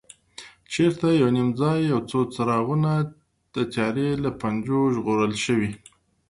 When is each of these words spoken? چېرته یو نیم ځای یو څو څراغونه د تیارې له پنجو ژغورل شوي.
چېرته 0.73 1.07
یو 1.21 1.29
نیم 1.35 1.49
ځای 1.59 1.79
یو 1.91 1.99
څو 2.09 2.19
څراغونه 2.33 2.91
د 3.55 3.55
تیارې 3.73 4.09
له 4.23 4.29
پنجو 4.39 4.79
ژغورل 4.95 5.33
شوي. 5.45 5.71